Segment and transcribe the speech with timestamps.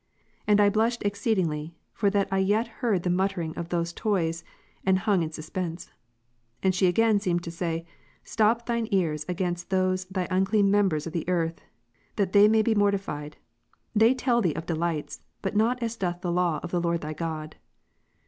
[0.47, 4.43] And I blushed exceedingly, for that I yet heard the muttering of those toys,
[4.83, 5.91] and hung in suspense.
[6.63, 7.85] And she again seemed to say,"
[8.23, 11.61] Stop thine ears against those thy unclean members on the earth,
[12.15, 13.37] that they may be mortified.
[13.95, 17.17] They tell thee of delights, but not as doth the laiv of the Lord thrj
[17.17, 17.55] God."